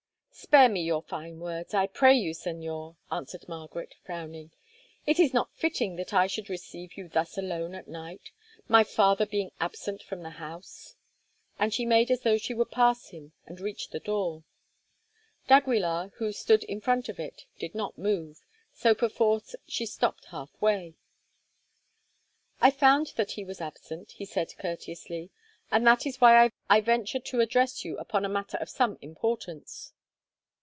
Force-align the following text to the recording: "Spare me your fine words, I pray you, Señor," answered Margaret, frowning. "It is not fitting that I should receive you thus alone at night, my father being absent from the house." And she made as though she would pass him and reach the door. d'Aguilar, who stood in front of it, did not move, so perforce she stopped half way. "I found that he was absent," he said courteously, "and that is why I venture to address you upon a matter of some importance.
"Spare 0.33 0.69
me 0.69 0.81
your 0.83 1.03
fine 1.03 1.39
words, 1.39 1.75
I 1.75 1.85
pray 1.85 2.15
you, 2.15 2.31
Señor," 2.33 2.95
answered 3.11 3.47
Margaret, 3.47 3.93
frowning. 4.03 4.51
"It 5.05 5.19
is 5.19 5.35
not 5.35 5.53
fitting 5.55 5.97
that 5.97 6.15
I 6.15 6.25
should 6.25 6.49
receive 6.49 6.97
you 6.97 7.07
thus 7.07 7.37
alone 7.37 7.75
at 7.75 7.87
night, 7.87 8.31
my 8.67 8.83
father 8.83 9.27
being 9.27 9.51
absent 9.59 10.01
from 10.01 10.23
the 10.23 10.31
house." 10.31 10.95
And 11.59 11.71
she 11.71 11.85
made 11.85 12.09
as 12.09 12.21
though 12.21 12.39
she 12.39 12.55
would 12.55 12.71
pass 12.71 13.09
him 13.09 13.33
and 13.45 13.59
reach 13.61 13.89
the 13.89 13.99
door. 13.99 14.43
d'Aguilar, 15.47 16.11
who 16.15 16.31
stood 16.31 16.63
in 16.63 16.81
front 16.81 17.07
of 17.07 17.19
it, 17.19 17.45
did 17.59 17.75
not 17.75 17.99
move, 17.99 18.41
so 18.73 18.95
perforce 18.95 19.55
she 19.67 19.85
stopped 19.85 20.25
half 20.31 20.59
way. 20.59 20.95
"I 22.59 22.71
found 22.71 23.13
that 23.15 23.33
he 23.33 23.43
was 23.43 23.61
absent," 23.61 24.13
he 24.13 24.25
said 24.25 24.57
courteously, 24.57 25.29
"and 25.69 25.85
that 25.85 26.07
is 26.07 26.19
why 26.19 26.49
I 26.67 26.81
venture 26.81 27.19
to 27.19 27.41
address 27.41 27.85
you 27.85 27.95
upon 27.99 28.25
a 28.25 28.29
matter 28.29 28.57
of 28.57 28.71
some 28.71 28.97
importance. 29.03 29.93